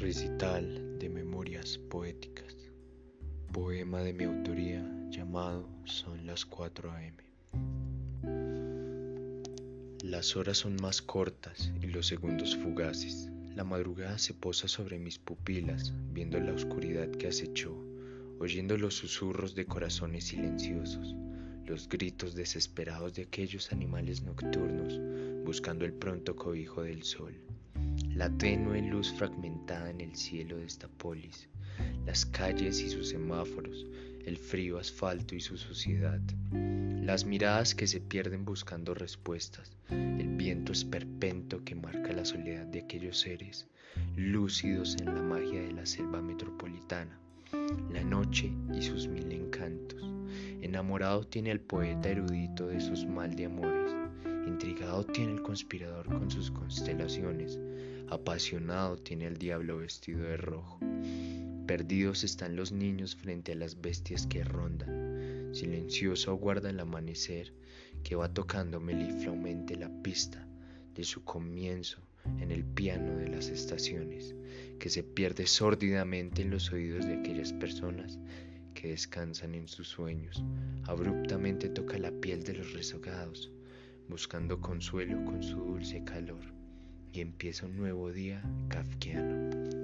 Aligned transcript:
Recital 0.00 0.98
de 0.98 1.10
Memorias 1.10 1.76
Poéticas. 1.76 2.56
Poema 3.52 4.00
de 4.00 4.14
mi 4.14 4.24
autoría 4.24 4.82
llamado 5.10 5.68
Son 5.84 6.24
las 6.24 6.46
4 6.46 6.90
a.m. 6.90 7.18
Las 10.02 10.36
horas 10.36 10.56
son 10.56 10.76
más 10.76 11.02
cortas 11.02 11.70
y 11.82 11.88
los 11.88 12.06
segundos 12.06 12.56
fugaces. 12.56 13.28
La 13.54 13.62
madrugada 13.62 14.16
se 14.16 14.32
posa 14.32 14.68
sobre 14.68 14.98
mis 14.98 15.18
pupilas, 15.18 15.92
viendo 16.14 16.40
la 16.40 16.54
oscuridad 16.54 17.10
que 17.10 17.26
acechó, 17.26 17.76
oyendo 18.38 18.78
los 18.78 18.94
susurros 18.94 19.54
de 19.54 19.66
corazones 19.66 20.24
silenciosos, 20.24 21.14
los 21.66 21.90
gritos 21.90 22.34
desesperados 22.34 23.12
de 23.16 23.24
aquellos 23.24 23.70
animales 23.70 24.22
nocturnos, 24.22 24.98
buscando 25.44 25.84
el 25.84 25.92
pronto 25.92 26.36
cobijo 26.36 26.82
del 26.82 27.02
sol 27.02 27.34
la 28.20 28.28
tenue 28.28 28.82
luz 28.82 29.14
fragmentada 29.14 29.88
en 29.88 30.02
el 30.02 30.14
cielo 30.14 30.58
de 30.58 30.66
esta 30.66 30.88
polis, 30.88 31.48
las 32.04 32.26
calles 32.26 32.78
y 32.82 32.90
sus 32.90 33.08
semáforos, 33.08 33.86
el 34.26 34.36
frío 34.36 34.78
asfalto 34.78 35.34
y 35.34 35.40
su 35.40 35.56
suciedad, 35.56 36.20
las 36.52 37.24
miradas 37.24 37.74
que 37.74 37.86
se 37.86 37.98
pierden 37.98 38.44
buscando 38.44 38.92
respuestas, 38.92 39.74
el 39.88 40.36
viento 40.36 40.70
esperpento 40.70 41.64
que 41.64 41.74
marca 41.74 42.12
la 42.12 42.26
soledad 42.26 42.66
de 42.66 42.80
aquellos 42.80 43.20
seres, 43.20 43.66
lúcidos 44.16 44.98
en 45.00 45.06
la 45.06 45.22
magia 45.22 45.62
de 45.62 45.72
la 45.72 45.86
selva 45.86 46.20
metropolitana, 46.20 47.18
la 47.90 48.04
noche 48.04 48.52
y 48.74 48.82
sus 48.82 49.08
mil 49.08 49.32
encantos. 49.32 50.04
Enamorado 50.60 51.26
tiene 51.26 51.52
el 51.52 51.60
poeta 51.60 52.10
erudito 52.10 52.66
de 52.66 52.82
sus 52.82 53.06
mal 53.06 53.34
de 53.34 53.46
amores, 53.46 53.94
tiene 55.04 55.32
el 55.32 55.42
conspirador 55.42 56.06
con 56.06 56.30
sus 56.30 56.50
constelaciones, 56.50 57.58
Apasionado 58.10 58.96
tiene 58.96 59.28
el 59.28 59.36
diablo 59.36 59.76
vestido 59.78 60.24
de 60.24 60.36
rojo. 60.36 60.80
Perdidos 61.68 62.24
están 62.24 62.56
los 62.56 62.72
niños 62.72 63.14
frente 63.14 63.52
a 63.52 63.54
las 63.54 63.80
bestias 63.80 64.26
que 64.26 64.42
rondan. 64.42 65.50
Silencioso 65.54 66.32
aguarda 66.32 66.70
el 66.70 66.80
amanecer 66.80 67.54
que 68.02 68.16
va 68.16 68.34
tocando 68.34 68.80
melifluamente 68.80 69.76
la 69.76 69.88
pista 70.02 70.44
de 70.92 71.04
su 71.04 71.22
comienzo 71.22 72.00
en 72.40 72.50
el 72.50 72.64
piano 72.64 73.16
de 73.16 73.28
las 73.28 73.46
estaciones, 73.48 74.34
que 74.80 74.90
se 74.90 75.04
pierde 75.04 75.46
sórdidamente 75.46 76.42
en 76.42 76.50
los 76.50 76.72
oídos 76.72 77.06
de 77.06 77.14
aquellas 77.14 77.52
personas 77.52 78.18
que 78.74 78.88
descansan 78.88 79.54
en 79.54 79.68
sus 79.68 79.86
sueños. 79.86 80.42
Abruptamente 80.82 81.68
toca 81.68 81.96
la 81.96 82.10
piel 82.10 82.42
de 82.42 82.54
los 82.54 82.72
rezogados, 82.72 83.52
buscando 84.10 84.60
consuelo 84.60 85.24
con 85.24 85.40
su 85.42 85.56
dulce 85.56 86.02
calor 86.02 86.42
y 87.12 87.20
empieza 87.20 87.66
un 87.66 87.76
nuevo 87.76 88.10
día 88.10 88.42
kafkiano. 88.68 89.79